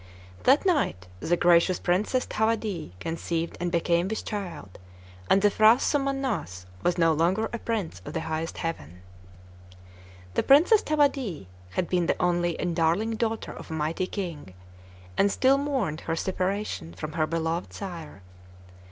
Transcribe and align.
That 0.45 0.65
night 0.65 1.05
the 1.19 1.37
gracious 1.37 1.77
Princess 1.77 2.25
Thawadee 2.25 2.93
conceived 2.99 3.55
and 3.59 3.71
became 3.71 4.07
with 4.07 4.25
child, 4.25 4.79
and 5.29 5.43
the 5.43 5.51
P'hra 5.51 5.79
Somannass 5.79 6.65
was 6.81 6.97
no 6.97 7.13
longer 7.13 7.51
a 7.53 7.59
prince 7.59 8.01
of 8.03 8.13
the 8.13 8.21
highest 8.21 8.57
heaven. 8.57 9.03
The 10.33 10.41
Princess 10.41 10.81
Thawadee 10.81 11.45
had 11.77 11.87
been 11.87 12.07
the 12.07 12.19
only 12.19 12.59
and 12.59 12.75
darling 12.75 13.15
daughter 13.15 13.51
of 13.53 13.69
a 13.69 13.73
mighty 13.75 14.07
king, 14.07 14.55
and 15.19 15.31
still 15.31 15.59
mourned 15.59 16.01
her 16.01 16.15
separation 16.15 16.95
from 16.95 17.11
her 17.11 17.27
beloved 17.27 17.71
sire. 17.71 18.23